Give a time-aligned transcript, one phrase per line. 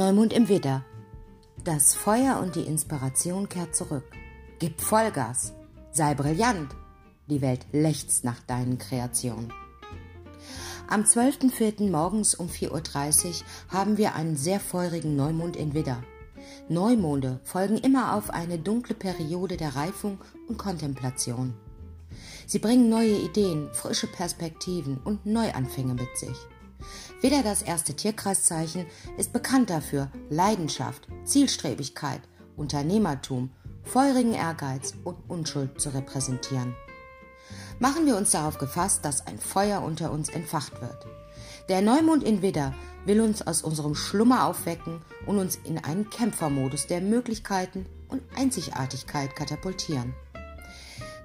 [0.00, 0.82] Neumond im Widder.
[1.62, 4.04] Das Feuer und die Inspiration kehrt zurück.
[4.58, 5.52] Gib Vollgas.
[5.92, 6.74] Sei brillant.
[7.26, 9.52] Die Welt lechzt nach deinen Kreationen.
[10.88, 11.90] Am 12.04.
[11.90, 13.34] morgens um 4.30 Uhr
[13.68, 16.02] haben wir einen sehr feurigen Neumond in Widder.
[16.70, 20.16] Neumonde folgen immer auf eine dunkle Periode der Reifung
[20.48, 21.52] und Kontemplation.
[22.46, 26.38] Sie bringen neue Ideen, frische Perspektiven und Neuanfänge mit sich.
[27.20, 28.86] Widder, das erste Tierkreiszeichen,
[29.18, 32.22] ist bekannt dafür, Leidenschaft, Zielstrebigkeit,
[32.56, 33.50] Unternehmertum,
[33.82, 36.74] feurigen Ehrgeiz und Unschuld zu repräsentieren.
[37.78, 41.06] Machen wir uns darauf gefasst, dass ein Feuer unter uns entfacht wird.
[41.68, 46.86] Der Neumond in Widder will uns aus unserem Schlummer aufwecken und uns in einen Kämpfermodus
[46.86, 50.14] der Möglichkeiten und Einzigartigkeit katapultieren.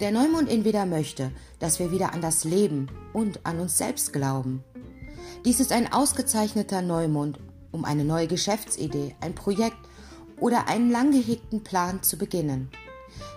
[0.00, 4.12] Der Neumond in Widder möchte, dass wir wieder an das Leben und an uns selbst
[4.12, 4.64] glauben.
[5.44, 7.38] Dies ist ein ausgezeichneter Neumond,
[7.72, 9.78] um eine neue Geschäftsidee, ein Projekt
[10.38, 12.70] oder einen lang gehegten Plan zu beginnen.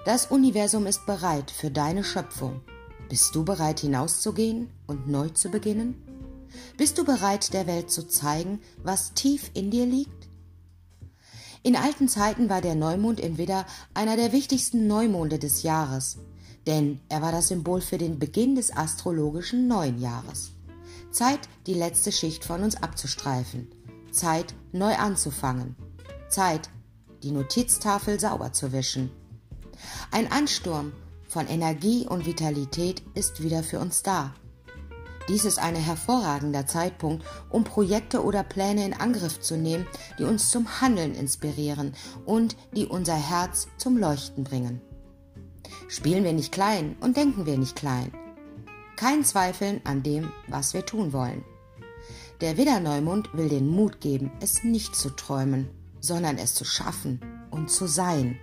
[0.05, 2.61] Das Universum ist bereit für deine Schöpfung.
[3.09, 5.95] Bist du bereit hinauszugehen und neu zu beginnen?
[6.77, 10.29] Bist du bereit, der Welt zu zeigen, was tief in dir liegt?
[11.61, 16.17] In alten Zeiten war der Neumond in Widder einer der wichtigsten Neumonde des Jahres,
[16.67, 20.52] denn er war das Symbol für den Beginn des astrologischen neuen Jahres.
[21.13, 23.69] Zeit, die letzte Schicht von uns abzustreifen.
[24.11, 25.75] Zeit, neu anzufangen.
[26.27, 26.69] Zeit,
[27.21, 29.11] die Notiztafel sauber zu wischen.
[30.11, 30.91] Ein Ansturm
[31.27, 34.33] von Energie und Vitalität ist wieder für uns da.
[35.29, 40.49] Dies ist ein hervorragender Zeitpunkt, um Projekte oder Pläne in Angriff zu nehmen, die uns
[40.49, 41.93] zum Handeln inspirieren
[42.25, 44.81] und die unser Herz zum Leuchten bringen.
[45.87, 48.11] Spielen wir nicht klein und denken wir nicht klein.
[49.03, 51.43] Kein Zweifeln an dem, was wir tun wollen.
[52.39, 57.19] Der Widderneumond will den Mut geben, es nicht zu träumen, sondern es zu schaffen
[57.51, 58.39] und zu sein.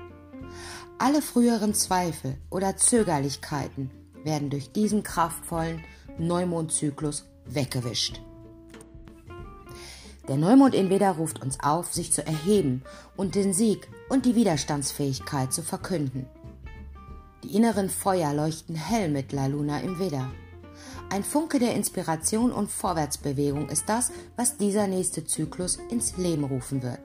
[0.98, 3.90] Alle früheren Zweifel oder Zögerlichkeiten
[4.22, 5.82] werden durch diesen kraftvollen
[6.18, 8.20] Neumondzyklus weggewischt.
[10.28, 12.82] Der Neumond in Widder ruft uns auf, sich zu erheben
[13.16, 16.26] und den Sieg und die Widerstandsfähigkeit zu verkünden.
[17.44, 20.30] Die inneren Feuer leuchten hell mit La Luna im Widder.
[21.12, 26.84] Ein Funke der Inspiration und Vorwärtsbewegung ist das, was dieser nächste Zyklus ins Leben rufen
[26.84, 27.00] wird.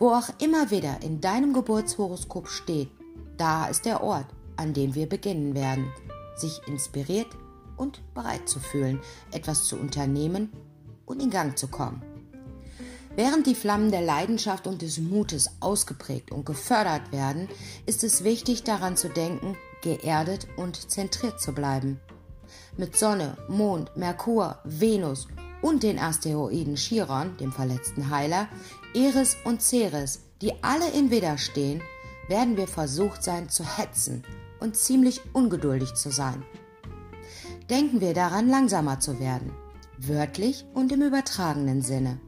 [0.00, 2.90] Wo auch immer Widder in deinem Geburtshoroskop steht,
[3.36, 5.92] da ist der Ort, an dem wir beginnen werden,
[6.34, 7.28] sich inspiriert
[7.76, 8.98] und bereit zu fühlen,
[9.30, 10.52] etwas zu unternehmen
[11.06, 12.02] und in Gang zu kommen.
[13.14, 17.48] Während die Flammen der Leidenschaft und des Mutes ausgeprägt und gefördert werden,
[17.86, 22.00] ist es wichtig daran zu denken, geerdet und zentriert zu bleiben.
[22.76, 25.28] Mit Sonne, Mond, Merkur, Venus
[25.62, 28.48] und den Asteroiden Chiron, dem verletzten Heiler,
[28.94, 31.82] Eris und Ceres, die alle in Widder stehen,
[32.28, 34.22] werden wir versucht sein zu hetzen
[34.60, 36.44] und ziemlich ungeduldig zu sein
[37.70, 39.52] denken wir daran, langsamer zu werden,
[39.98, 42.18] wörtlich und im übertragenen Sinne.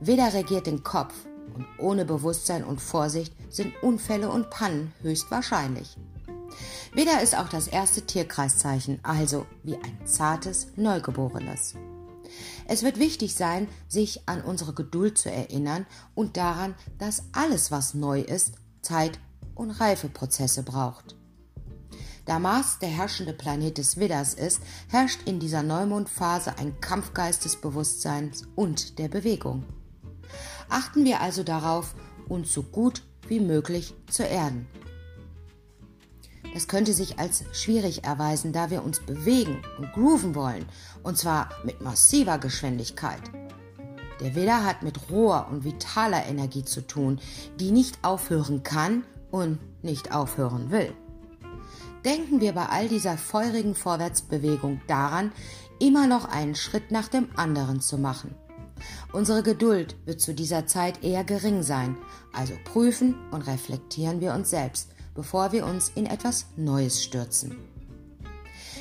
[0.00, 1.14] Weder regiert den Kopf
[1.54, 5.96] und ohne Bewusstsein und Vorsicht sind Unfälle und Pannen höchstwahrscheinlich.
[6.92, 11.74] Weder ist auch das erste Tierkreiszeichen, also wie ein zartes Neugeborenes.
[12.66, 17.94] Es wird wichtig sein, sich an unsere Geduld zu erinnern und daran, dass alles, was
[17.94, 19.18] neu ist, Zeit
[19.54, 21.16] und Reifeprozesse braucht.
[22.26, 27.56] Da Mars der herrschende Planet des Widders ist, herrscht in dieser Neumondphase ein Kampfgeist des
[27.56, 29.64] Bewusstseins und der Bewegung.
[30.68, 31.94] Achten wir also darauf,
[32.28, 34.68] uns so gut wie möglich zu erden.
[36.54, 40.66] Das könnte sich als schwierig erweisen, da wir uns bewegen und grooven wollen,
[41.02, 43.22] und zwar mit massiver Geschwindigkeit.
[44.20, 47.20] Der Widder hat mit roher und vitaler Energie zu tun,
[47.58, 50.92] die nicht aufhören kann und nicht aufhören will
[52.04, 55.32] denken wir bei all dieser feurigen Vorwärtsbewegung daran,
[55.78, 58.34] immer noch einen Schritt nach dem anderen zu machen.
[59.12, 61.96] Unsere Geduld wird zu dieser Zeit eher gering sein,
[62.32, 67.56] also prüfen und reflektieren wir uns selbst, bevor wir uns in etwas Neues stürzen.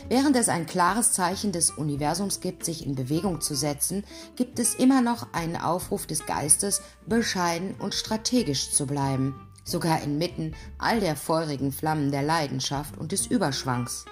[0.08, 4.04] Während es ein klares Zeichen des Universums gibt, sich in Bewegung zu setzen,
[4.36, 9.36] gibt es immer noch einen Aufruf des Geistes, bescheiden und strategisch zu bleiben
[9.70, 14.06] sogar inmitten all der feurigen Flammen der Leidenschaft und des Überschwangs.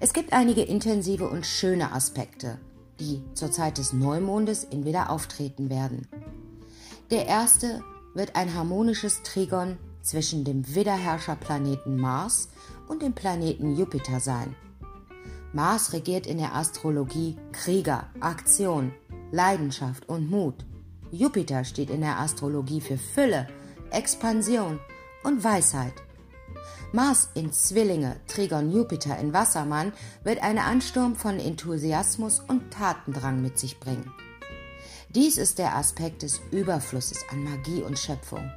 [0.00, 2.58] Es gibt einige intensive und schöne Aspekte,
[3.00, 6.06] die zur Zeit des Neumondes in Widder auftreten werden.
[7.10, 7.82] Der erste
[8.14, 12.48] wird ein harmonisches Trigon zwischen dem Widderherrscherplaneten Mars
[12.88, 14.54] und dem Planeten Jupiter sein.
[15.52, 18.92] Mars regiert in der Astrologie Krieger, Aktion,
[19.32, 20.64] Leidenschaft und Mut.
[21.10, 23.48] Jupiter steht in der Astrologie für Fülle,
[23.90, 24.78] Expansion
[25.24, 25.94] und Weisheit.
[26.92, 29.92] Mars in Zwillinge, Trigon Jupiter in Wassermann
[30.22, 34.12] wird einen Ansturm von Enthusiasmus und Tatendrang mit sich bringen.
[35.10, 38.50] Dies ist der Aspekt des Überflusses an Magie und Schöpfung.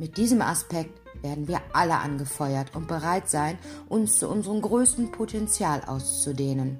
[0.00, 5.82] Mit diesem Aspekt werden wir alle angefeuert und bereit sein, uns zu unserem größten Potenzial
[5.84, 6.78] auszudehnen.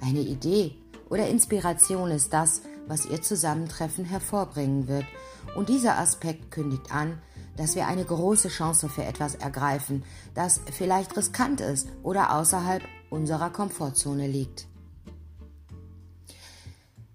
[0.00, 0.74] Eine Idee
[1.08, 5.04] oder Inspiration ist das, was ihr Zusammentreffen hervorbringen wird,
[5.54, 7.22] und dieser Aspekt kündigt an,
[7.56, 10.02] dass wir eine große Chance für etwas ergreifen,
[10.34, 14.66] das vielleicht riskant ist oder außerhalb unserer Komfortzone liegt.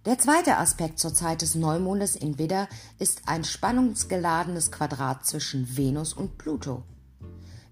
[0.07, 6.13] Der zweite Aspekt zur Zeit des Neumondes in Widder ist ein spannungsgeladenes Quadrat zwischen Venus
[6.13, 6.83] und Pluto.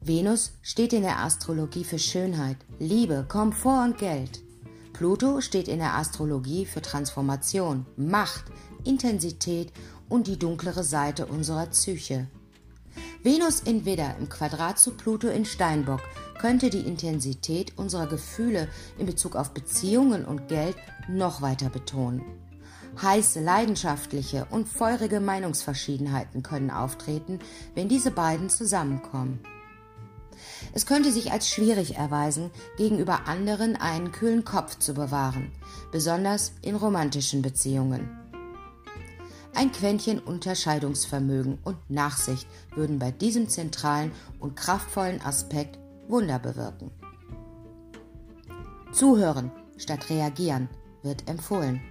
[0.02, 4.42] Venus steht in der Astrologie für Schönheit, Liebe, Komfort und Geld.
[4.92, 8.44] Pluto steht in der Astrologie für Transformation, Macht,
[8.84, 9.72] Intensität
[10.10, 12.28] und die dunklere Seite unserer Psyche.
[13.24, 16.02] Venus in Widder im Quadrat zu Pluto in Steinbock
[16.40, 18.68] könnte die Intensität unserer Gefühle
[18.98, 20.76] in Bezug auf Beziehungen und Geld
[21.08, 22.24] noch weiter betonen.
[23.02, 27.40] Heiße, leidenschaftliche und feurige Meinungsverschiedenheiten können auftreten,
[27.74, 29.40] wenn diese beiden zusammenkommen.
[30.74, 35.52] Es könnte sich als schwierig erweisen, gegenüber anderen einen kühlen Kopf zu bewahren,
[35.92, 38.10] besonders in romantischen Beziehungen.
[39.54, 42.46] Ein Quäntchen Unterscheidungsvermögen und Nachsicht
[42.76, 46.92] würden bei diesem zentralen und kraftvollen Aspekt Wunder bewirken.
[48.92, 50.70] Zuhören statt reagieren
[51.04, 51.82] wird empfohlen.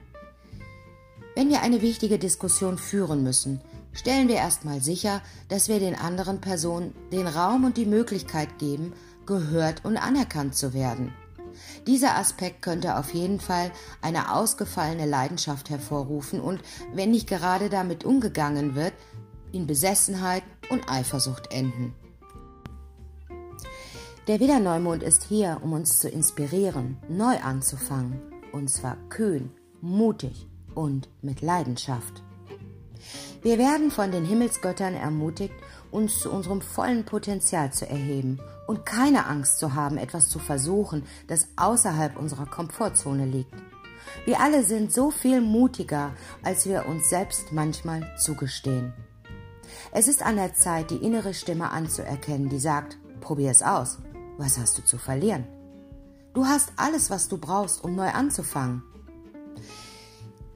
[1.36, 3.60] Wenn wir eine wichtige Diskussion führen müssen,
[3.92, 8.92] stellen wir erstmal sicher, dass wir den anderen Personen den Raum und die Möglichkeit geben,
[9.26, 11.12] gehört und anerkannt zu werden.
[11.86, 13.70] Dieser Aspekt könnte auf jeden Fall
[14.00, 16.60] eine ausgefallene Leidenschaft hervorrufen und,
[16.92, 18.92] wenn nicht gerade damit umgegangen wird,
[19.52, 21.94] in Besessenheit und Eifersucht enden.
[24.26, 28.22] Der Wiederneumond ist hier, um uns zu inspirieren, neu anzufangen,
[28.52, 29.50] und zwar kühn,
[29.82, 32.22] mutig und mit Leidenschaft.
[33.42, 35.52] Wir werden von den Himmelsgöttern ermutigt,
[35.90, 41.02] uns zu unserem vollen Potenzial zu erheben und keine Angst zu haben, etwas zu versuchen,
[41.28, 43.52] das außerhalb unserer Komfortzone liegt.
[44.24, 48.94] Wir alle sind so viel mutiger, als wir uns selbst manchmal zugestehen.
[49.92, 53.98] Es ist an der Zeit, die innere Stimme anzuerkennen, die sagt, probier es aus.
[54.36, 55.44] Was hast du zu verlieren?
[56.32, 58.82] Du hast alles, was du brauchst, um neu anzufangen.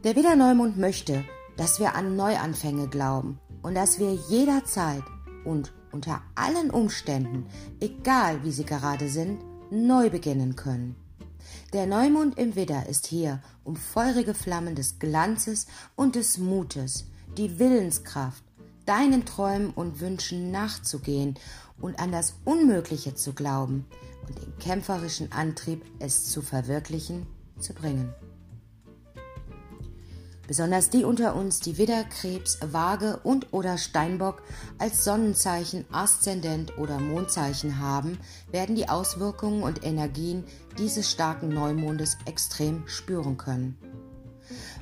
[0.04, 1.24] Der Wiederneumond möchte,
[1.56, 5.02] dass wir an Neuanfänge glauben und dass wir jederzeit
[5.44, 7.46] und unter allen Umständen,
[7.80, 9.40] egal wie sie gerade sind,
[9.70, 10.96] neu beginnen können.
[11.72, 15.66] Der Neumond im Widder ist hier, um feurige Flammen des Glanzes
[15.96, 18.42] und des Mutes, die Willenskraft,
[18.88, 21.38] deinen Träumen und Wünschen nachzugehen
[21.80, 23.84] und an das Unmögliche zu glauben
[24.26, 27.26] und den kämpferischen Antrieb, es zu verwirklichen,
[27.60, 28.14] zu bringen.
[30.46, 34.42] Besonders die unter uns, die Widder, Krebs, Waage und oder Steinbock
[34.78, 38.18] als Sonnenzeichen, Aszendent oder Mondzeichen haben,
[38.50, 40.44] werden die Auswirkungen und Energien
[40.78, 43.76] dieses starken Neumondes extrem spüren können.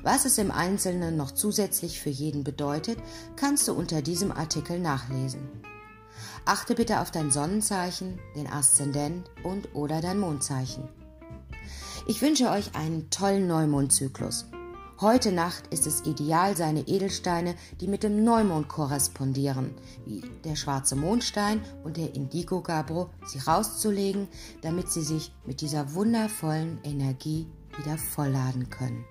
[0.07, 2.97] Was es im Einzelnen noch zusätzlich für jeden bedeutet,
[3.35, 5.41] kannst du unter diesem Artikel nachlesen.
[6.45, 10.87] Achte bitte auf dein Sonnenzeichen, den Aszendent und oder dein Mondzeichen.
[12.07, 14.45] Ich wünsche euch einen tollen Neumondzyklus.
[15.01, 20.95] Heute Nacht ist es ideal, seine Edelsteine, die mit dem Neumond korrespondieren, wie der schwarze
[20.95, 24.29] Mondstein und der Indigo Gabro, sie rauszulegen,
[24.61, 27.45] damit sie sich mit dieser wundervollen Energie
[27.77, 29.03] wieder vollladen können.